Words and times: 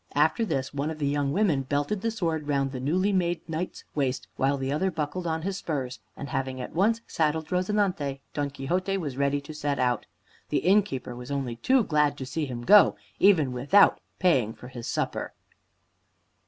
After 0.15 0.43
this, 0.43 0.73
one 0.73 0.89
of 0.89 0.97
the 0.97 1.05
young 1.05 1.31
women 1.31 1.61
belted 1.61 2.01
the 2.01 2.09
sword 2.09 2.47
round 2.47 2.71
the 2.71 2.79
newly 2.79 3.13
made 3.13 3.47
knight's 3.47 3.83
waist, 3.93 4.27
while 4.35 4.57
the 4.57 4.71
other 4.71 4.89
buckled 4.89 5.27
on 5.27 5.43
his 5.43 5.57
spurs, 5.59 5.99
and 6.17 6.29
having 6.29 6.59
at 6.59 6.73
once 6.73 7.01
saddled 7.05 7.51
"Rozinante." 7.51 8.19
Don 8.33 8.49
Quixote 8.49 8.97
was 8.97 9.15
ready 9.15 9.39
to 9.41 9.53
set 9.53 9.77
out. 9.77 10.07
The 10.49 10.65
innkeeper 10.65 11.15
was 11.15 11.29
only 11.29 11.55
too 11.55 11.83
glad 11.83 12.17
to 12.17 12.25
see 12.25 12.47
him 12.47 12.63
go, 12.63 12.95
even 13.19 13.51
without 13.51 13.99
paying 14.17 14.53
for 14.55 14.69
his 14.69 14.87
supper. 14.87 15.35